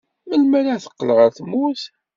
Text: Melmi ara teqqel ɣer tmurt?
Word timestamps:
Melmi 0.27 0.55
ara 0.59 0.83
teqqel 0.83 1.09
ɣer 1.17 1.29
tmurt? 1.37 1.83